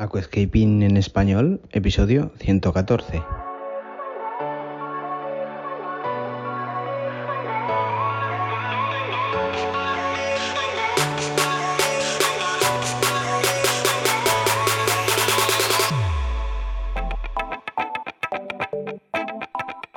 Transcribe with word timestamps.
Aquascaping 0.00 0.82
en 0.82 0.96
español, 0.96 1.60
episodio 1.72 2.32
114. 2.38 3.22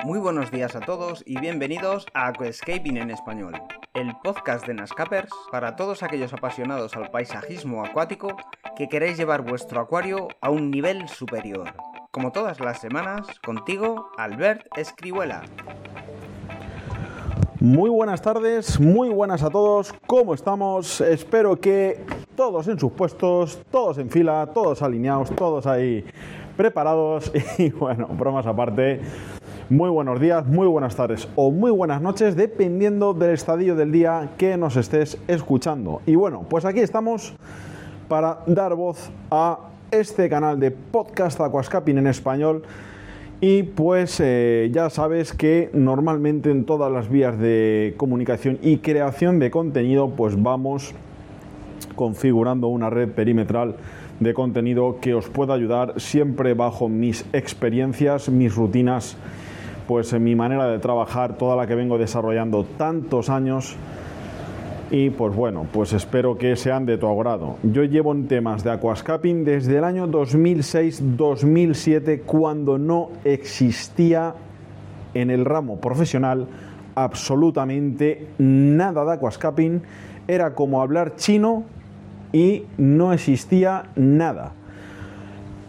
Muy 0.04 0.18
buenos 0.18 0.50
días 0.50 0.76
a 0.76 0.80
todos 0.80 1.22
y 1.24 1.40
bienvenidos 1.40 2.04
a 2.12 2.26
Aquascaping 2.26 2.98
en 2.98 3.10
español, 3.10 3.54
el 3.94 4.12
podcast 4.22 4.66
de 4.66 4.74
Nascapers 4.74 5.32
para 5.50 5.76
todos 5.76 6.02
aquellos 6.02 6.34
apasionados 6.34 6.94
al 6.94 7.10
paisajismo 7.10 7.82
acuático 7.82 8.36
que 8.76 8.88
queréis 8.88 9.16
llevar 9.16 9.42
vuestro 9.42 9.80
acuario 9.80 10.28
a 10.40 10.50
un 10.50 10.70
nivel 10.70 11.08
superior. 11.08 11.72
Como 12.10 12.32
todas 12.32 12.60
las 12.60 12.80
semanas, 12.80 13.26
contigo, 13.44 14.10
Albert 14.16 14.66
Escribuela. 14.76 15.42
Muy 17.60 17.88
buenas 17.88 18.20
tardes, 18.20 18.78
muy 18.80 19.08
buenas 19.08 19.42
a 19.42 19.50
todos, 19.50 19.94
¿cómo 20.06 20.34
estamos? 20.34 21.00
Espero 21.00 21.58
que 21.58 22.04
todos 22.36 22.68
en 22.68 22.78
sus 22.78 22.92
puestos, 22.92 23.60
todos 23.70 23.98
en 23.98 24.10
fila, 24.10 24.48
todos 24.52 24.82
alineados, 24.82 25.30
todos 25.34 25.66
ahí 25.66 26.04
preparados 26.56 27.32
y 27.58 27.70
bueno, 27.70 28.08
bromas 28.08 28.46
aparte. 28.46 29.00
Muy 29.70 29.88
buenos 29.88 30.20
días, 30.20 30.44
muy 30.46 30.66
buenas 30.66 30.94
tardes 30.94 31.26
o 31.36 31.50
muy 31.50 31.70
buenas 31.70 32.02
noches, 32.02 32.36
dependiendo 32.36 33.14
del 33.14 33.30
estadio 33.30 33.76
del 33.76 33.92
día 33.92 34.30
que 34.36 34.58
nos 34.58 34.76
estés 34.76 35.16
escuchando. 35.26 36.02
Y 36.04 36.16
bueno, 36.16 36.44
pues 36.50 36.66
aquí 36.66 36.80
estamos 36.80 37.34
para 38.08 38.38
dar 38.46 38.74
voz 38.74 39.10
a 39.30 39.58
este 39.90 40.28
canal 40.28 40.58
de 40.58 40.70
podcast 40.70 41.40
Aquascaping 41.40 41.98
en 41.98 42.06
español. 42.06 42.62
Y 43.40 43.62
pues 43.64 44.20
eh, 44.20 44.70
ya 44.72 44.90
sabes 44.90 45.32
que 45.32 45.70
normalmente 45.72 46.50
en 46.50 46.64
todas 46.64 46.90
las 46.90 47.08
vías 47.08 47.38
de 47.38 47.94
comunicación 47.96 48.58
y 48.62 48.78
creación 48.78 49.38
de 49.38 49.50
contenido 49.50 50.10
pues 50.10 50.40
vamos 50.42 50.94
configurando 51.94 52.68
una 52.68 52.90
red 52.90 53.10
perimetral 53.10 53.76
de 54.20 54.32
contenido 54.32 54.98
que 55.00 55.14
os 55.14 55.28
pueda 55.28 55.54
ayudar 55.54 56.00
siempre 56.00 56.54
bajo 56.54 56.88
mis 56.88 57.26
experiencias, 57.32 58.28
mis 58.28 58.54
rutinas 58.54 59.16
pues 59.86 60.12
en 60.12 60.24
mi 60.24 60.34
manera 60.34 60.66
de 60.66 60.78
trabajar, 60.78 61.36
toda 61.36 61.56
la 61.56 61.66
que 61.66 61.74
vengo 61.74 61.98
desarrollando 61.98 62.64
tantos 62.64 63.28
años. 63.28 63.76
Y 64.96 65.10
pues 65.10 65.34
bueno, 65.34 65.66
pues 65.72 65.92
espero 65.92 66.38
que 66.38 66.54
sean 66.54 66.86
de 66.86 66.98
tu 66.98 67.08
agrado. 67.08 67.56
Yo 67.64 67.82
llevo 67.82 68.12
en 68.12 68.28
temas 68.28 68.62
de 68.62 68.70
aquascaping 68.70 69.44
desde 69.44 69.78
el 69.78 69.82
año 69.82 70.06
2006-2007, 70.06 72.22
cuando 72.24 72.78
no 72.78 73.10
existía 73.24 74.36
en 75.12 75.30
el 75.30 75.44
ramo 75.44 75.80
profesional 75.80 76.46
absolutamente 76.94 78.28
nada 78.38 79.04
de 79.04 79.14
aquascaping. 79.14 79.82
Era 80.28 80.54
como 80.54 80.80
hablar 80.80 81.16
chino 81.16 81.64
y 82.32 82.62
no 82.78 83.12
existía 83.12 83.86
nada 83.96 84.52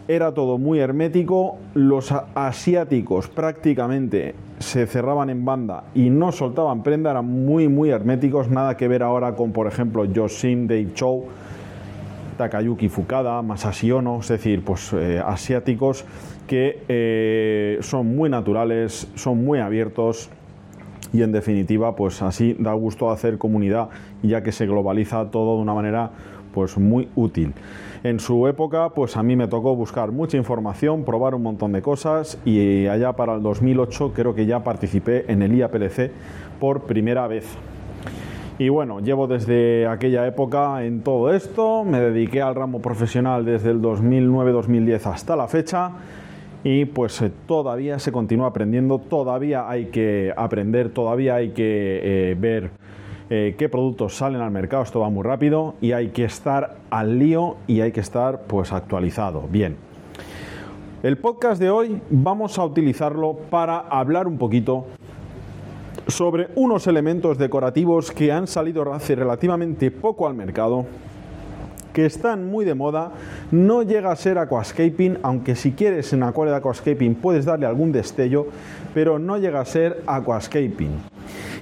era 0.08 0.32
todo 0.32 0.58
muy 0.58 0.78
hermético, 0.78 1.58
los 1.74 2.12
asiáticos 2.34 3.28
prácticamente 3.28 4.34
se 4.58 4.86
cerraban 4.86 5.30
en 5.30 5.44
banda 5.44 5.84
y 5.94 6.10
no 6.10 6.32
soltaban 6.32 6.82
prenda, 6.82 7.10
eran 7.10 7.26
muy 7.26 7.68
muy 7.68 7.90
herméticos, 7.90 8.48
nada 8.48 8.76
que 8.76 8.88
ver 8.88 9.02
ahora 9.02 9.34
con 9.34 9.52
por 9.52 9.66
ejemplo 9.66 10.04
Yoshin, 10.04 10.66
Dave 10.66 10.92
Chow, 10.94 11.24
Takayuki 12.38 12.88
Fukada, 12.88 13.42
Masashi 13.42 13.90
Ono, 13.90 14.20
es 14.20 14.28
decir, 14.28 14.62
pues 14.64 14.92
eh, 14.92 15.20
asiáticos 15.24 16.04
que 16.46 16.82
eh, 16.88 17.78
son 17.80 18.14
muy 18.14 18.30
naturales, 18.30 19.10
son 19.16 19.44
muy 19.44 19.58
abiertos 19.58 20.30
y 21.12 21.22
en 21.22 21.32
definitiva 21.32 21.96
pues 21.96 22.22
así 22.22 22.54
da 22.58 22.72
gusto 22.72 23.10
hacer 23.10 23.38
comunidad 23.38 23.88
ya 24.22 24.42
que 24.42 24.52
se 24.52 24.66
globaliza 24.66 25.30
todo 25.30 25.56
de 25.56 25.62
una 25.62 25.74
manera 25.74 26.10
pues 26.56 26.78
muy 26.78 27.06
útil. 27.16 27.52
En 28.02 28.18
su 28.18 28.48
época, 28.48 28.88
pues 28.88 29.18
a 29.18 29.22
mí 29.22 29.36
me 29.36 29.46
tocó 29.46 29.76
buscar 29.76 30.10
mucha 30.10 30.38
información, 30.38 31.04
probar 31.04 31.34
un 31.34 31.42
montón 31.42 31.72
de 31.72 31.82
cosas 31.82 32.38
y 32.46 32.86
allá 32.86 33.12
para 33.12 33.34
el 33.34 33.42
2008 33.42 34.12
creo 34.16 34.34
que 34.34 34.46
ya 34.46 34.64
participé 34.64 35.30
en 35.30 35.42
el 35.42 35.54
IAPLC 35.54 36.10
por 36.58 36.84
primera 36.84 37.26
vez. 37.26 37.44
Y 38.58 38.70
bueno, 38.70 39.00
llevo 39.00 39.26
desde 39.26 39.86
aquella 39.86 40.26
época 40.26 40.82
en 40.82 41.02
todo 41.02 41.30
esto, 41.30 41.84
me 41.84 42.00
dediqué 42.00 42.40
al 42.40 42.54
ramo 42.54 42.80
profesional 42.80 43.44
desde 43.44 43.70
el 43.70 43.82
2009-2010 43.82 45.12
hasta 45.12 45.36
la 45.36 45.48
fecha 45.48 45.90
y 46.64 46.86
pues 46.86 47.20
eh, 47.20 47.30
todavía 47.46 47.98
se 47.98 48.12
continúa 48.12 48.46
aprendiendo, 48.46 48.98
todavía 48.98 49.68
hay 49.68 49.88
que 49.88 50.32
aprender, 50.34 50.88
todavía 50.88 51.34
hay 51.34 51.50
que 51.50 52.30
eh, 52.30 52.34
ver 52.40 52.70
eh, 53.28 53.54
qué 53.58 53.68
productos 53.68 54.16
salen 54.16 54.40
al 54.40 54.50
mercado, 54.50 54.82
esto 54.82 55.00
va 55.00 55.10
muy 55.10 55.24
rápido 55.24 55.74
y 55.80 55.92
hay 55.92 56.08
que 56.08 56.24
estar 56.24 56.76
al 56.90 57.18
lío 57.18 57.56
y 57.66 57.80
hay 57.80 57.92
que 57.92 58.00
estar 58.00 58.42
pues 58.42 58.72
actualizado. 58.72 59.48
Bien. 59.50 59.76
El 61.02 61.18
podcast 61.18 61.60
de 61.60 61.70
hoy 61.70 62.00
vamos 62.10 62.58
a 62.58 62.64
utilizarlo 62.64 63.34
para 63.50 63.78
hablar 63.78 64.26
un 64.26 64.38
poquito 64.38 64.86
sobre 66.06 66.48
unos 66.54 66.86
elementos 66.86 67.36
decorativos 67.36 68.12
que 68.12 68.30
han 68.32 68.46
salido 68.46 68.92
hace 68.92 69.14
relativamente 69.14 69.90
poco 69.90 70.26
al 70.26 70.34
mercado 70.34 70.86
que 71.96 72.04
están 72.04 72.46
muy 72.50 72.66
de 72.66 72.74
moda, 72.74 73.12
no 73.50 73.82
llega 73.82 74.12
a 74.12 74.16
ser 74.16 74.36
aquascaping, 74.36 75.18
aunque 75.22 75.56
si 75.56 75.72
quieres 75.72 76.12
en 76.12 76.24
acuario 76.24 76.52
de 76.52 76.58
aquascaping 76.58 77.14
puedes 77.14 77.46
darle 77.46 77.64
algún 77.64 77.90
destello, 77.90 78.48
pero 78.92 79.18
no 79.18 79.38
llega 79.38 79.60
a 79.60 79.64
ser 79.64 80.02
aquascaping. 80.06 81.15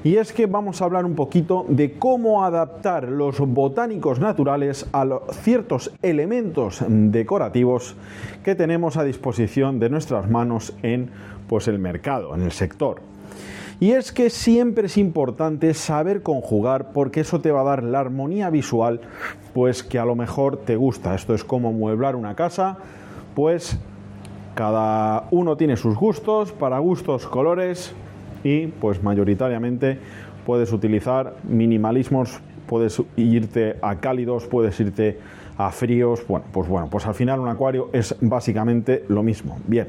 Y 0.04 0.18
es 0.18 0.34
que 0.34 0.44
vamos 0.44 0.82
a 0.82 0.84
hablar 0.84 1.06
un 1.06 1.14
poquito 1.14 1.64
de 1.66 1.94
cómo 1.98 2.44
adaptar 2.44 3.08
los 3.08 3.38
botánicos 3.40 4.20
naturales 4.20 4.86
a 4.92 5.06
ciertos 5.32 5.92
elementos 6.02 6.84
decorativos 6.86 7.96
que 8.44 8.54
tenemos 8.54 8.98
a 8.98 9.04
disposición 9.04 9.80
de 9.80 9.88
nuestras 9.88 10.28
manos 10.28 10.74
en 10.82 11.08
pues, 11.48 11.68
el 11.68 11.78
mercado, 11.78 12.34
en 12.34 12.42
el 12.42 12.52
sector. 12.52 13.00
Y 13.80 13.92
es 13.92 14.12
que 14.12 14.28
siempre 14.28 14.88
es 14.88 14.98
importante 14.98 15.72
saber 15.72 16.22
conjugar 16.22 16.92
porque 16.92 17.20
eso 17.20 17.40
te 17.40 17.50
va 17.50 17.62
a 17.62 17.64
dar 17.64 17.82
la 17.82 18.00
armonía 18.00 18.50
visual, 18.50 19.00
pues 19.54 19.82
que 19.82 19.98
a 19.98 20.04
lo 20.04 20.16
mejor 20.16 20.58
te 20.58 20.76
gusta. 20.76 21.14
Esto 21.14 21.34
es 21.34 21.44
como 21.44 21.72
mueblar 21.72 22.14
una 22.14 22.36
casa, 22.36 22.76
pues 23.34 23.78
cada 24.54 25.28
uno 25.30 25.56
tiene 25.56 25.78
sus 25.78 25.96
gustos, 25.96 26.52
para 26.52 26.78
gustos 26.78 27.26
colores, 27.26 27.94
y 28.44 28.68
pues 28.68 29.02
mayoritariamente 29.02 29.98
puedes 30.46 30.72
utilizar 30.72 31.34
minimalismos, 31.42 32.40
puedes 32.68 33.02
irte 33.16 33.76
a 33.82 33.96
cálidos, 33.96 34.46
puedes 34.46 34.78
irte 34.78 35.18
a 35.56 35.70
fríos, 35.70 36.24
bueno, 36.28 36.46
pues 36.52 36.68
bueno, 36.68 36.88
pues 36.88 37.06
al 37.06 37.14
final 37.14 37.40
un 37.40 37.48
acuario 37.48 37.90
es 37.92 38.14
básicamente 38.20 39.04
lo 39.08 39.22
mismo. 39.22 39.58
Bien. 39.66 39.88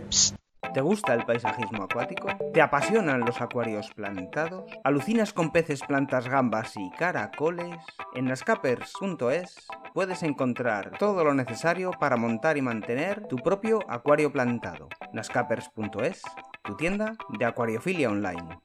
¿Te 0.74 0.82
gusta 0.82 1.14
el 1.14 1.24
paisajismo 1.24 1.84
acuático? 1.84 2.28
¿Te 2.54 2.62
apasionan 2.62 3.22
los 3.22 3.40
acuarios 3.40 3.92
plantados? 3.96 4.70
¿Alucinas 4.84 5.32
con 5.32 5.52
peces, 5.52 5.82
plantas, 5.82 6.28
gambas 6.28 6.76
y 6.76 6.92
caracoles? 6.98 7.78
En 8.14 8.26
nascapers.es 8.26 9.68
puedes 9.94 10.22
encontrar 10.24 10.92
todo 11.00 11.24
lo 11.24 11.34
necesario 11.34 11.92
para 11.92 12.18
montar 12.18 12.58
y 12.58 12.62
mantener 12.62 13.26
tu 13.28 13.38
propio 13.38 13.80
acuario 13.88 14.34
plantado. 14.34 14.90
nascapers.es, 15.14 16.22
tu 16.66 16.74
tienda 16.76 17.16
de 17.38 17.46
acuariofilia 17.46 18.10
online. 18.10 18.60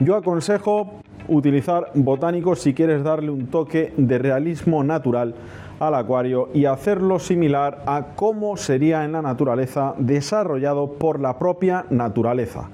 Yo 0.00 0.16
aconsejo 0.16 1.00
utilizar 1.28 1.90
botánicos 1.94 2.60
si 2.60 2.72
quieres 2.72 3.04
darle 3.04 3.30
un 3.30 3.48
toque 3.48 3.92
de 3.96 4.18
realismo 4.18 4.82
natural 4.82 5.34
al 5.78 5.94
acuario 5.94 6.48
y 6.54 6.64
hacerlo 6.64 7.18
similar 7.18 7.82
a 7.86 8.14
cómo 8.16 8.56
sería 8.56 9.04
en 9.04 9.12
la 9.12 9.22
naturaleza 9.22 9.94
desarrollado 9.98 10.94
por 10.94 11.20
la 11.20 11.38
propia 11.38 11.84
naturaleza. 11.90 12.70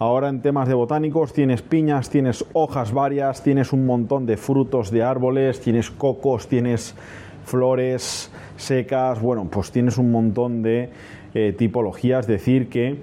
Ahora 0.00 0.28
en 0.28 0.42
temas 0.42 0.68
de 0.68 0.74
botánicos 0.74 1.32
tienes 1.32 1.62
piñas, 1.62 2.10
tienes 2.10 2.44
hojas 2.52 2.92
varias, 2.92 3.42
tienes 3.42 3.72
un 3.72 3.86
montón 3.86 4.26
de 4.26 4.36
frutos 4.36 4.90
de 4.90 5.02
árboles, 5.02 5.60
tienes 5.60 5.90
cocos, 5.90 6.48
tienes 6.48 6.94
flores 7.44 8.30
secas, 8.56 9.20
bueno, 9.20 9.46
pues 9.50 9.70
tienes 9.70 9.98
un 9.98 10.10
montón 10.10 10.62
de 10.62 10.90
eh, 11.40 11.52
tipologías, 11.52 12.26
decir 12.26 12.68
que 12.68 12.96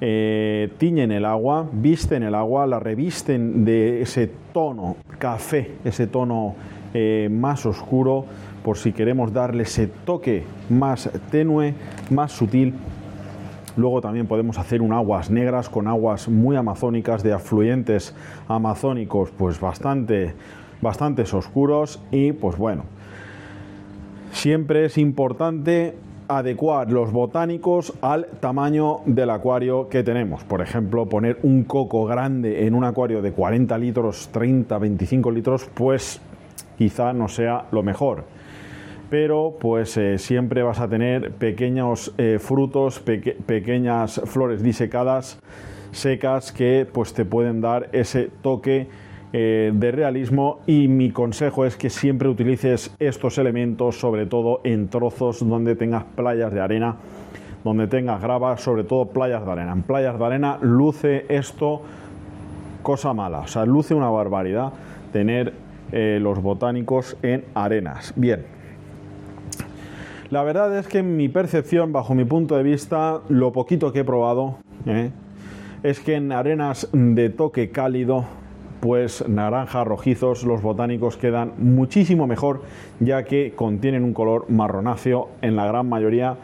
eh, 0.00 0.70
tiñen 0.78 1.10
el 1.10 1.24
agua, 1.24 1.68
visten 1.72 2.22
el 2.22 2.36
agua, 2.36 2.64
la 2.68 2.78
revisten 2.78 3.64
de 3.64 4.02
ese 4.02 4.30
tono 4.52 4.94
café, 5.18 5.72
ese 5.84 6.06
tono 6.06 6.54
eh, 6.94 7.28
más 7.28 7.66
oscuro, 7.66 8.24
por 8.62 8.76
si 8.76 8.92
queremos 8.92 9.32
darle 9.32 9.64
ese 9.64 9.88
toque 9.88 10.44
más 10.68 11.10
tenue, 11.32 11.74
más 12.08 12.30
sutil. 12.30 12.72
Luego 13.76 14.00
también 14.00 14.28
podemos 14.28 14.56
hacer 14.56 14.80
un 14.80 14.92
aguas 14.92 15.28
negras 15.28 15.68
con 15.68 15.88
aguas 15.88 16.28
muy 16.28 16.54
amazónicas 16.54 17.24
de 17.24 17.32
afluentes 17.32 18.14
amazónicos, 18.46 19.32
pues 19.36 19.58
bastante, 19.58 20.34
bastantes 20.80 21.34
oscuros 21.34 22.00
y 22.12 22.30
pues 22.30 22.56
bueno. 22.56 22.84
siempre 24.30 24.84
es 24.84 24.98
importante 24.98 25.96
adecuar 26.30 26.90
los 26.92 27.10
botánicos 27.10 27.92
al 28.00 28.26
tamaño 28.40 29.00
del 29.04 29.30
acuario 29.30 29.88
que 29.88 30.02
tenemos. 30.04 30.44
Por 30.44 30.62
ejemplo, 30.62 31.06
poner 31.06 31.38
un 31.42 31.64
coco 31.64 32.04
grande 32.06 32.66
en 32.66 32.74
un 32.74 32.84
acuario 32.84 33.20
de 33.20 33.32
40 33.32 33.76
litros, 33.78 34.28
30, 34.32 34.78
25 34.78 35.30
litros, 35.32 35.68
pues 35.74 36.20
quizá 36.78 37.12
no 37.12 37.28
sea 37.28 37.66
lo 37.72 37.82
mejor. 37.82 38.24
Pero 39.10 39.56
pues 39.60 39.96
eh, 39.96 40.18
siempre 40.18 40.62
vas 40.62 40.78
a 40.78 40.88
tener 40.88 41.32
pequeños 41.32 42.14
eh, 42.16 42.38
frutos, 42.40 43.00
pequeñas 43.00 44.20
flores 44.24 44.62
disecadas, 44.62 45.40
secas, 45.90 46.52
que 46.52 46.86
pues 46.90 47.12
te 47.12 47.24
pueden 47.24 47.60
dar 47.60 47.88
ese 47.90 48.30
toque 48.40 48.86
eh, 49.32 49.70
de 49.72 49.92
realismo 49.92 50.58
y 50.66 50.88
mi 50.88 51.12
consejo 51.12 51.64
es 51.64 51.76
que 51.76 51.88
siempre 51.88 52.28
utilices 52.28 52.94
estos 52.98 53.38
elementos 53.38 54.00
sobre 54.00 54.26
todo 54.26 54.60
en 54.64 54.88
trozos 54.88 55.46
donde 55.48 55.76
tengas 55.76 56.02
playas 56.02 56.52
de 56.52 56.60
arena 56.60 56.96
donde 57.62 57.86
tengas 57.86 58.20
gravas 58.20 58.60
sobre 58.60 58.84
todo 58.84 59.06
playas 59.06 59.44
de 59.44 59.52
arena. 59.52 59.72
En 59.72 59.82
playas 59.82 60.18
de 60.18 60.24
arena 60.24 60.58
luce 60.60 61.26
esto 61.28 61.82
cosa 62.82 63.12
mala 63.14 63.40
o 63.40 63.46
sea 63.46 63.64
luce 63.66 63.94
una 63.94 64.10
barbaridad 64.10 64.72
tener 65.12 65.52
eh, 65.92 66.18
los 66.20 66.40
botánicos 66.42 67.16
en 67.22 67.44
arenas. 67.54 68.12
Bien. 68.16 68.44
La 70.30 70.44
verdad 70.44 70.76
es 70.78 70.86
que 70.86 70.98
en 70.98 71.16
mi 71.16 71.28
percepción 71.28 71.92
bajo 71.92 72.14
mi 72.14 72.24
punto 72.24 72.56
de 72.56 72.62
vista 72.62 73.20
lo 73.28 73.52
poquito 73.52 73.92
que 73.92 74.00
he 74.00 74.04
probado 74.04 74.58
eh, 74.86 75.10
es 75.82 76.00
que 76.00 76.14
en 76.14 76.30
arenas 76.30 76.88
de 76.92 77.30
toque 77.30 77.70
cálido 77.70 78.24
pues 78.80 79.28
naranja, 79.28 79.84
rojizos, 79.84 80.44
los 80.44 80.62
botánicos 80.62 81.16
quedan 81.16 81.52
muchísimo 81.58 82.26
mejor 82.26 82.62
ya 82.98 83.24
que 83.24 83.52
contienen 83.54 84.04
un 84.04 84.14
color 84.14 84.46
marronáceo 84.48 85.28
en 85.42 85.56
la 85.56 85.66
gran 85.66 85.88
mayoría, 85.88 86.36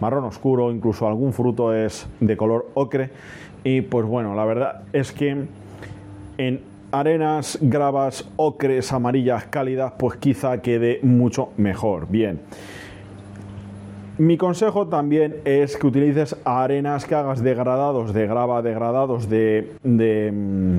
marrón 0.00 0.24
oscuro, 0.24 0.70
incluso 0.70 1.06
algún 1.06 1.32
fruto 1.32 1.74
es 1.74 2.06
de 2.20 2.36
color 2.36 2.68
ocre 2.74 3.10
y 3.64 3.80
pues 3.80 4.06
bueno, 4.06 4.34
la 4.34 4.44
verdad 4.44 4.82
es 4.92 5.12
que 5.12 5.46
en 6.38 6.60
arenas, 6.92 7.58
gravas, 7.60 8.28
ocres, 8.36 8.92
amarillas, 8.92 9.44
cálidas, 9.46 9.92
pues 9.98 10.16
quizá 10.18 10.62
quede 10.62 11.00
mucho 11.02 11.50
mejor. 11.56 12.08
Bien. 12.08 12.40
Mi 14.18 14.36
consejo 14.36 14.88
también 14.88 15.36
es 15.44 15.76
que 15.76 15.86
utilices 15.86 16.36
arenas 16.44 17.04
que 17.04 17.14
hagas 17.14 17.40
degradados 17.42 18.12
de 18.12 18.26
grava, 18.26 18.62
degradados 18.62 19.28
de, 19.28 19.70
mm, 19.84 20.78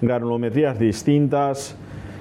granulometrías 0.00 0.78
distintas, 0.78 1.76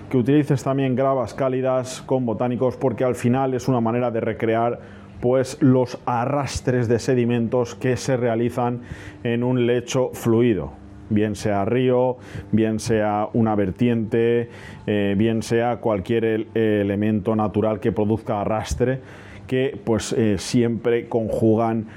que 0.09 0.17
utilices 0.17 0.63
también 0.63 0.95
gravas 0.95 1.33
cálidas 1.33 2.01
con 2.01 2.25
botánicos 2.25 2.75
porque 2.77 3.03
al 3.03 3.15
final 3.15 3.53
es 3.53 3.67
una 3.67 3.79
manera 3.79 4.09
de 4.11 4.21
recrear 4.21 4.79
pues 5.21 5.61
los 5.61 5.99
arrastres 6.05 6.87
de 6.87 6.99
sedimentos 6.99 7.75
que 7.75 7.97
se 7.97 8.17
realizan 8.17 8.81
en 9.23 9.43
un 9.43 9.67
lecho 9.67 10.11
fluido. 10.13 10.71
Bien 11.09 11.35
sea 11.35 11.65
río, 11.65 12.17
bien 12.51 12.79
sea 12.79 13.29
una 13.33 13.55
vertiente, 13.55 14.49
eh, 14.85 15.15
bien 15.17 15.41
sea 15.41 15.77
cualquier 15.77 16.47
elemento 16.53 17.35
natural 17.35 17.79
que 17.79 17.91
produzca 17.91 18.41
arrastre, 18.41 19.01
que 19.47 19.79
pues 19.83 20.13
eh, 20.13 20.37
siempre 20.37 21.09
conjugan 21.09 21.87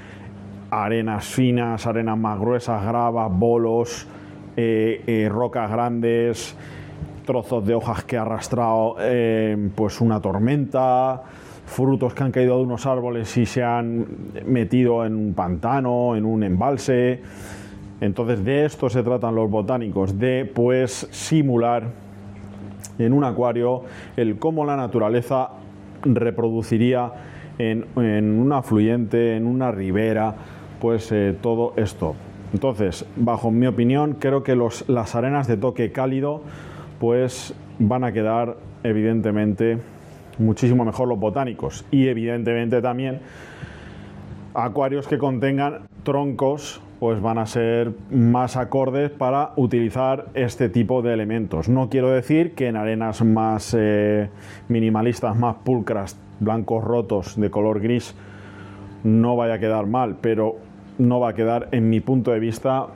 arenas 0.71 1.25
finas, 1.25 1.85
arenas 1.85 2.17
más 2.17 2.39
gruesas, 2.39 2.83
gravas, 2.83 3.31
bolos, 3.31 4.07
eh, 4.55 5.03
eh, 5.07 5.29
rocas 5.29 5.71
grandes, 5.71 6.55
trozos 7.25 7.65
de 7.65 7.73
hojas 7.73 8.03
que 8.03 8.17
ha 8.17 8.21
arrastrado 8.21 8.97
eh, 8.99 9.69
pues 9.73 9.99
una 9.99 10.21
tormenta, 10.21 11.23
frutos 11.65 12.13
que 12.13 12.23
han 12.23 12.31
caído 12.31 12.57
de 12.57 12.63
unos 12.63 12.85
árboles 12.85 13.35
y 13.35 13.47
se 13.47 13.63
han 13.63 14.05
metido 14.45 15.05
en 15.05 15.15
un 15.15 15.33
pantano, 15.33 16.15
en 16.15 16.25
un 16.25 16.43
embalse. 16.43 17.21
Entonces 17.99 18.45
de 18.45 18.65
esto 18.65 18.91
se 18.91 19.01
tratan 19.01 19.33
los 19.33 19.49
botánicos, 19.49 20.19
de 20.19 20.45
pues 20.45 21.07
simular 21.09 21.87
en 22.99 23.11
un 23.11 23.23
acuario 23.23 23.85
el 24.15 24.37
cómo 24.37 24.65
la 24.65 24.75
naturaleza 24.75 25.49
reproduciría 26.03 27.11
en, 27.57 27.87
en 27.95 28.39
un 28.39 28.53
afluente, 28.53 29.35
en 29.35 29.47
una 29.47 29.71
ribera, 29.71 30.35
pues 30.79 31.11
todo 31.41 31.73
esto. 31.75 32.13
Entonces, 32.53 33.05
bajo 33.15 33.51
mi 33.51 33.65
opinión, 33.65 34.13
creo 34.19 34.43
que 34.43 34.55
las 34.87 35.15
arenas 35.15 35.47
de 35.47 35.57
toque 35.57 35.91
cálido 35.91 36.41
pues 36.99 37.53
van 37.79 38.03
a 38.03 38.11
quedar 38.13 38.57
evidentemente 38.83 39.79
muchísimo 40.37 40.85
mejor 40.85 41.07
los 41.07 41.19
botánicos 41.19 41.85
y 41.91 42.07
evidentemente 42.07 42.81
también 42.81 43.19
acuarios 44.53 45.07
que 45.07 45.17
contengan 45.17 45.87
troncos 46.03 46.81
pues 46.99 47.21
van 47.21 47.37
a 47.37 47.45
ser 47.45 47.91
más 48.11 48.55
acordes 48.55 49.11
para 49.11 49.51
utilizar 49.57 50.27
este 50.35 50.69
tipo 50.69 51.01
de 51.01 51.13
elementos. 51.13 51.67
No 51.67 51.89
quiero 51.89 52.09
decir 52.09 52.53
que 52.53 52.67
en 52.67 52.77
arenas 52.77 53.21
más 53.25 53.75
eh, 53.77 54.29
minimalistas, 54.69 55.35
más 55.35 55.57
pulcras, 55.65 56.17
blancos 56.39 56.81
rotos 56.81 57.39
de 57.39 57.49
color 57.49 57.81
gris, 57.81 58.15
no 59.03 59.35
vaya 59.35 59.55
a 59.55 59.59
quedar 59.59 59.85
mal, 59.85 60.15
pero 60.21 60.55
no 60.97 61.19
va 61.19 61.29
a 61.29 61.33
quedar, 61.33 61.69
en 61.71 61.89
mi 61.89 61.99
punto 61.99 62.31
de 62.31 62.39
vista, 62.39 62.87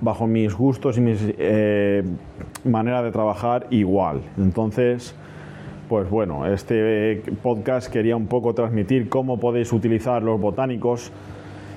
bajo 0.00 0.26
mis 0.26 0.54
gustos 0.54 0.98
y 0.98 1.00
mi 1.00 1.14
eh, 1.18 2.02
manera 2.64 3.02
de 3.02 3.10
trabajar 3.10 3.66
igual. 3.70 4.20
Entonces, 4.38 5.14
pues 5.88 6.08
bueno, 6.10 6.46
este 6.46 7.22
podcast 7.42 7.92
quería 7.92 8.16
un 8.16 8.26
poco 8.26 8.54
transmitir 8.54 9.08
cómo 9.08 9.38
podéis 9.38 9.72
utilizar 9.72 10.22
los 10.22 10.40
botánicos 10.40 11.12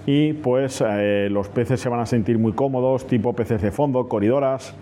y 0.06 0.34
pues 0.34 0.82
eh, 0.86 1.28
los 1.30 1.50
peces 1.50 1.82
se 1.82 1.90
van 1.90 2.00
a 2.00 2.06
sentir 2.06 2.40
muy 2.40 2.54
cómodos, 2.54 3.08
tipo 3.08 3.34
peces 3.34 3.62
de 3.62 3.72
fondo, 3.72 4.08
coridoras, 4.08 4.74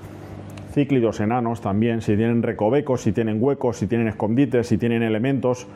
cíclidos 0.71 1.19
enanos 1.19 1.61
también, 1.61 2.01
si 2.01 2.15
tienen 2.15 2.43
recovecos, 2.43 3.01
si 3.01 3.11
tienen 3.11 3.41
huecos, 3.41 3.77
si 3.77 3.87
tienen 3.87 4.07
escondites, 4.07 4.67
si 4.67 4.77
tienen 4.77 5.01
elementos, 5.01 5.67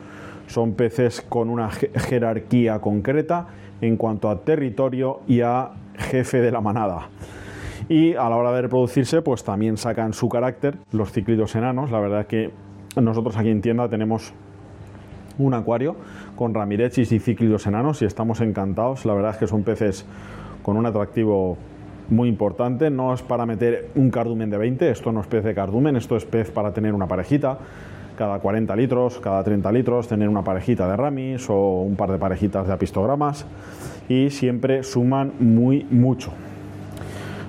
son 0.50 0.72
peces 0.72 1.24
con 1.28 1.48
una 1.48 1.70
jerarquía 1.70 2.80
concreta 2.80 3.46
en 3.80 3.96
cuanto 3.96 4.28
a 4.28 4.40
territorio 4.40 5.20
y 5.28 5.42
a 5.42 5.70
jefe 5.96 6.40
de 6.40 6.50
la 6.50 6.60
manada. 6.60 7.08
Y 7.88 8.14
a 8.14 8.28
la 8.28 8.36
hora 8.36 8.52
de 8.52 8.62
reproducirse, 8.62 9.22
pues 9.22 9.44
también 9.44 9.76
sacan 9.76 10.12
su 10.12 10.28
carácter 10.28 10.76
los 10.92 11.12
cíclidos 11.12 11.54
enanos. 11.54 11.90
La 11.90 12.00
verdad 12.00 12.22
es 12.22 12.26
que 12.26 12.50
nosotros 12.96 13.36
aquí 13.36 13.48
en 13.48 13.62
tienda 13.62 13.88
tenemos 13.88 14.32
un 15.38 15.54
acuario 15.54 15.96
con 16.36 16.52
ramirechis 16.52 17.12
y 17.12 17.20
cíclidos 17.20 17.66
enanos 17.66 18.02
y 18.02 18.04
estamos 18.04 18.40
encantados. 18.40 19.06
La 19.06 19.14
verdad 19.14 19.32
es 19.32 19.36
que 19.38 19.46
son 19.46 19.62
peces 19.62 20.04
con 20.62 20.76
un 20.76 20.84
atractivo 20.84 21.56
muy 22.08 22.28
importante. 22.28 22.90
No 22.90 23.14
es 23.14 23.22
para 23.22 23.46
meter 23.46 23.90
un 23.94 24.10
cardumen 24.10 24.50
de 24.50 24.58
20, 24.58 24.90
esto 24.90 25.12
no 25.12 25.20
es 25.20 25.28
pez 25.28 25.44
de 25.44 25.54
cardumen, 25.54 25.94
esto 25.94 26.16
es 26.16 26.24
pez 26.24 26.50
para 26.50 26.72
tener 26.72 26.92
una 26.92 27.06
parejita 27.06 27.58
cada 28.20 28.38
40 28.38 28.76
litros, 28.76 29.18
cada 29.18 29.42
30 29.42 29.72
litros, 29.72 30.06
tener 30.06 30.28
una 30.28 30.44
parejita 30.44 30.86
de 30.86 30.94
ramis 30.94 31.48
o 31.48 31.80
un 31.80 31.96
par 31.96 32.12
de 32.12 32.18
parejitas 32.18 32.66
de 32.66 32.72
apistogramas 32.74 33.46
y 34.10 34.28
siempre 34.28 34.82
suman 34.82 35.32
muy 35.38 35.86
mucho. 35.90 36.30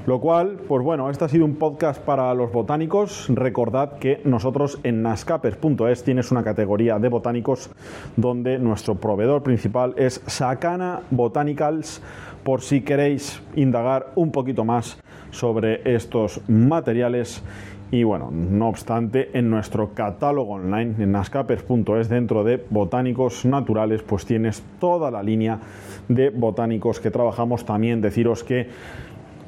Lo 0.05 0.21
cual, 0.21 0.59
pues 0.69 0.81
bueno, 0.81 1.09
este 1.09 1.25
ha 1.25 1.27
sido 1.27 1.43
un 1.43 1.55
podcast 1.55 2.01
para 2.01 2.33
los 2.33 2.53
botánicos. 2.53 3.25
Recordad 3.27 3.97
que 3.97 4.21
nosotros 4.23 4.79
en 4.83 5.01
nascapers.es 5.01 6.05
tienes 6.05 6.31
una 6.31 6.41
categoría 6.41 6.99
de 6.99 7.09
botánicos 7.09 7.69
donde 8.15 8.57
nuestro 8.57 8.95
proveedor 8.95 9.43
principal 9.43 9.93
es 9.97 10.23
Sakana 10.25 11.01
Botanicals 11.11 12.01
por 12.45 12.61
si 12.61 12.79
queréis 12.79 13.43
indagar 13.57 14.13
un 14.15 14.31
poquito 14.31 14.63
más 14.63 14.97
sobre 15.31 15.81
estos 15.83 16.39
materiales 16.47 17.43
y 17.91 18.03
bueno, 18.05 18.31
no 18.31 18.69
obstante, 18.69 19.37
en 19.37 19.49
nuestro 19.49 19.93
catálogo 19.93 20.53
online, 20.53 20.95
en 20.97 21.11
nascapers.es, 21.11 22.07
dentro 22.07 22.45
de 22.45 22.65
botánicos 22.69 23.43
naturales, 23.43 24.01
pues 24.01 24.25
tienes 24.25 24.63
toda 24.79 25.11
la 25.11 25.21
línea 25.21 25.59
de 26.07 26.29
botánicos 26.29 27.01
que 27.01 27.11
trabajamos. 27.11 27.65
También 27.65 27.99
deciros 27.99 28.45
que 28.45 28.69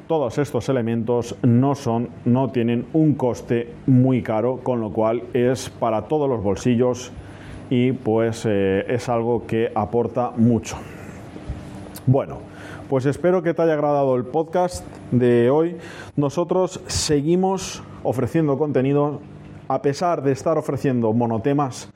todos 0.08 0.38
estos 0.40 0.68
elementos 0.68 1.38
no 1.42 1.74
son, 1.74 2.10
no 2.26 2.52
tienen 2.52 2.86
un 2.92 3.14
coste 3.16 3.74
muy 3.88 4.22
caro, 4.22 4.58
con 4.62 4.82
lo 4.82 4.92
cual 4.92 5.24
es 5.34 5.70
para 5.70 6.02
todos 6.04 6.28
los 6.28 6.44
bolsillos 6.44 7.14
y 7.70 7.94
pues 7.94 8.46
eh, 8.46 8.84
es 8.90 9.08
algo 9.08 9.48
que 9.48 9.72
aporta 9.74 10.32
mucho. 10.36 10.76
Bueno, 12.06 12.40
pues 12.90 13.06
espero 13.06 13.42
que 13.42 13.54
te 13.54 13.62
haya 13.62 13.74
agradado 13.74 14.18
el 14.18 14.26
podcast 14.26 14.86
de 15.12 15.50
hoy. 15.50 15.78
Nosotros 16.18 16.82
seguimos 16.88 17.82
ofreciendo 18.04 18.58
contenido, 18.58 19.20
a 19.68 19.82
pesar 19.82 20.22
de 20.24 20.32
estar 20.32 20.58
ofreciendo 20.58 21.14
monotemas, 21.14 21.90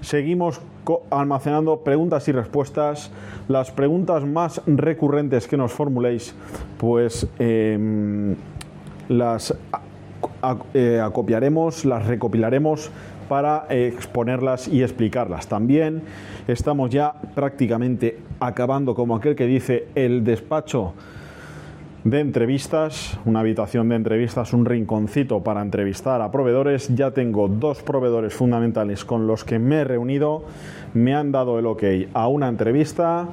seguimos 0.00 0.60
almacenando 1.10 1.78
preguntas 1.78 2.28
y 2.28 2.32
respuestas. 2.32 3.10
Las 3.48 3.70
preguntas 3.70 4.24
más 4.24 4.60
recurrentes 4.66 5.48
que 5.48 5.56
nos 5.56 5.72
formuléis, 5.72 6.34
pues 6.78 7.26
em, 7.38 8.36
las 9.08 9.54
eh, 10.74 11.00
acopiaremos, 11.02 11.84
las 11.84 12.06
recopilaremos 12.06 12.90
para 13.28 13.66
exponerlas 13.70 14.68
y 14.68 14.82
explicarlas. 14.82 15.46
También 15.46 16.02
estamos 16.46 16.90
ya 16.90 17.14
prácticamente 17.34 18.18
acabando, 18.40 18.94
como 18.94 19.16
aquel 19.16 19.34
que 19.34 19.46
dice, 19.46 19.88
el 19.94 20.24
despacho 20.24 20.92
de 22.04 22.20
entrevistas, 22.20 23.18
una 23.24 23.40
habitación 23.40 23.88
de 23.88 23.96
entrevistas, 23.96 24.52
un 24.52 24.66
rinconcito 24.66 25.42
para 25.42 25.62
entrevistar 25.62 26.20
a 26.20 26.30
proveedores. 26.30 26.94
Ya 26.94 27.12
tengo 27.12 27.48
dos 27.48 27.82
proveedores 27.82 28.34
fundamentales 28.34 29.06
con 29.06 29.26
los 29.26 29.42
que 29.42 29.58
me 29.58 29.76
he 29.76 29.84
reunido, 29.84 30.44
me 30.92 31.14
han 31.14 31.32
dado 31.32 31.58
el 31.58 31.66
ok 31.66 31.82
a 32.12 32.28
una 32.28 32.48
entrevista 32.48 33.28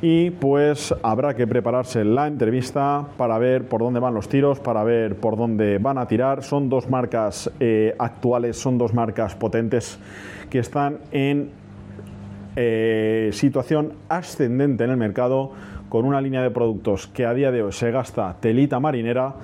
y 0.00 0.30
pues 0.30 0.94
habrá 1.02 1.34
que 1.34 1.48
prepararse 1.48 2.04
la 2.04 2.28
entrevista 2.28 3.04
para 3.16 3.36
ver 3.38 3.64
por 3.66 3.80
dónde 3.80 3.98
van 3.98 4.14
los 4.14 4.28
tiros, 4.28 4.60
para 4.60 4.84
ver 4.84 5.16
por 5.16 5.36
dónde 5.36 5.78
van 5.78 5.98
a 5.98 6.06
tirar. 6.06 6.44
Son 6.44 6.68
dos 6.68 6.88
marcas 6.88 7.50
eh, 7.58 7.96
actuales, 7.98 8.56
son 8.56 8.78
dos 8.78 8.94
marcas 8.94 9.34
potentes 9.34 9.98
que 10.48 10.60
están 10.60 10.98
en 11.10 11.50
eh, 12.54 13.30
situación 13.32 13.94
ascendente 14.08 14.84
en 14.84 14.90
el 14.90 14.96
mercado 14.96 15.50
con 15.88 16.04
una 16.04 16.20
línea 16.20 16.42
de 16.42 16.50
productos 16.50 17.06
que 17.06 17.26
a 17.26 17.34
día 17.34 17.50
de 17.50 17.62
hoy 17.62 17.72
se 17.72 17.90
gasta 17.90 18.36
telita 18.40 18.80
marinera 18.80 19.34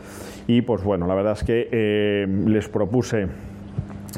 y 0.46 0.62
pues 0.62 0.82
bueno, 0.84 1.06
la 1.06 1.14
verdad 1.14 1.32
es 1.32 1.44
que 1.44 1.68
eh, 1.70 2.26
les 2.46 2.68
propuse 2.68 3.28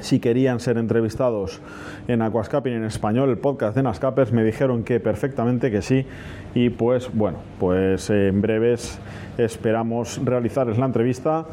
si 0.00 0.20
querían 0.20 0.60
ser 0.60 0.78
entrevistados 0.78 1.60
en 2.08 2.22
Aquascaping 2.22 2.74
en 2.74 2.84
español, 2.84 3.30
el 3.30 3.38
podcast 3.38 3.74
de 3.76 3.82
Nascapers, 3.82 4.32
me 4.32 4.44
dijeron 4.44 4.84
que 4.84 5.00
perfectamente 5.00 5.70
que 5.70 5.82
sí 5.82 6.06
y 6.54 6.70
pues 6.70 7.10
bueno, 7.14 7.38
pues 7.58 8.10
en 8.10 8.40
breves 8.40 8.98
esperamos 9.38 10.20
realizarles 10.24 10.78
la 10.78 10.86
entrevista 10.86 11.46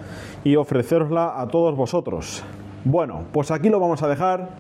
y 0.44 0.56
ofrecerosla 0.56 1.40
a 1.40 1.48
todos 1.48 1.76
vosotros. 1.76 2.44
Bueno, 2.86 3.24
pues 3.32 3.52
aquí 3.52 3.70
lo 3.70 3.80
vamos 3.80 4.04
a 4.04 4.08
dejar. 4.08 4.60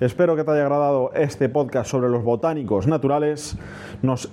Espero 0.00 0.36
que 0.36 0.44
te 0.44 0.50
haya 0.50 0.62
agradado 0.62 1.12
este 1.14 1.48
podcast 1.48 1.90
sobre 1.90 2.08
los 2.08 2.22
botánicos 2.22 2.86
naturales. 2.86 3.56
Nos 4.02 4.30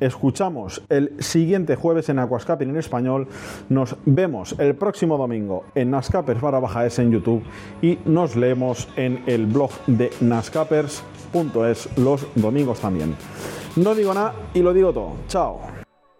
escuchamos 0.00 0.82
el 0.88 1.12
siguiente 1.22 1.76
jueves 1.76 2.08
en 2.08 2.18
Aquascaping 2.18 2.70
en 2.70 2.76
español. 2.76 3.28
Nos 3.68 3.96
vemos 4.04 4.54
el 4.58 4.74
próximo 4.74 5.18
domingo 5.18 5.64
en 5.74 5.90
Nascapers 5.90 6.40
para 6.40 6.60
baja 6.60 6.84
en 6.86 7.12
YouTube 7.12 7.42
y 7.80 7.98
nos 8.04 8.36
leemos 8.36 8.88
en 8.96 9.22
el 9.26 9.46
blog 9.46 9.70
de 9.86 10.10
nascapers.es 10.20 11.98
los 11.98 12.26
domingos 12.34 12.80
también. 12.80 13.16
No 13.76 13.94
digo 13.94 14.12
nada 14.14 14.34
y 14.52 14.60
lo 14.60 14.72
digo 14.72 14.92
todo. 14.92 15.12
Chao. 15.28 15.60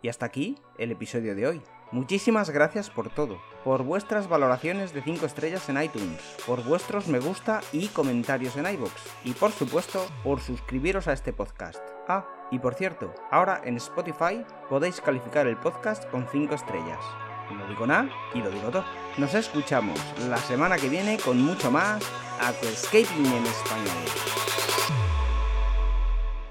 Y 0.02 0.08
hasta 0.08 0.26
aquí 0.26 0.56
el 0.78 0.92
episodio 0.92 1.34
de 1.34 1.46
hoy. 1.46 1.62
Muchísimas 1.92 2.50
gracias 2.50 2.90
por 2.90 3.08
todo, 3.08 3.38
por 3.62 3.84
vuestras 3.84 4.28
valoraciones 4.28 4.92
de 4.92 5.02
5 5.02 5.26
estrellas 5.26 5.68
en 5.68 5.80
iTunes, 5.80 6.20
por 6.44 6.64
vuestros 6.64 7.06
me 7.06 7.20
gusta 7.20 7.60
y 7.72 7.86
comentarios 7.86 8.56
en 8.56 8.66
iBox 8.66 8.92
y 9.24 9.32
por 9.32 9.52
supuesto 9.52 10.04
por 10.24 10.40
suscribiros 10.40 11.06
a 11.06 11.12
este 11.12 11.32
podcast. 11.32 11.78
Ah, 12.08 12.26
y 12.50 12.58
por 12.58 12.74
cierto, 12.74 13.12
ahora 13.30 13.60
en 13.64 13.76
Spotify 13.76 14.44
podéis 14.68 15.00
calificar 15.00 15.46
el 15.46 15.56
podcast 15.56 16.08
con 16.10 16.26
5 16.30 16.54
estrellas. 16.54 17.00
No 17.50 17.66
digo 17.66 17.86
nada 17.86 18.08
y 18.34 18.38
lo 18.38 18.50
digo 18.50 18.70
todo. 18.70 18.84
Nos 19.18 19.34
escuchamos 19.34 19.98
la 20.28 20.38
semana 20.38 20.76
que 20.76 20.88
viene 20.88 21.18
con 21.18 21.40
mucho 21.40 21.70
más 21.70 22.02
Aquascaping 22.40 23.26
en 23.26 23.46
español. 23.46 25.03